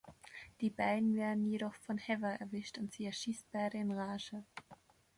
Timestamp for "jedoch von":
1.45-1.99